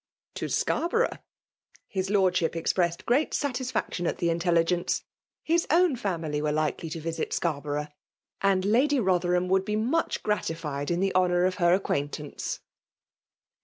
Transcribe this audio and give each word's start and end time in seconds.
<vTo 0.33 0.51
Scarborough?"' 0.51 1.19
His 1.87 2.09
Lordship 2.09 2.55
cist 2.55 2.73
pressed 2.73 3.05
great 3.05 3.33
satisfiiction 3.35 4.07
at 4.07 4.17
the 4.17 4.31
intelligence. 4.31 5.03
Ha. 5.47 5.57
own 5.69 5.95
family 5.95 6.41
were 6.41 6.51
likely 6.51 6.89
to 6.89 6.99
visit 6.99 7.29
Scarl 7.33 7.61
borough; 7.61 7.87
and 8.41 8.65
Lady 8.65 8.97
Botherham 8.97 9.47
would 9.49 9.63
be 9.63 9.75
^Mfih 9.75 10.23
gratified 10.23 10.89
in 10.89 11.01
the 11.01 11.13
honor 11.13 11.45
of 11.45 11.57
her 11.61 11.77
acquiuntt 11.79 12.19
wee. 12.19 12.61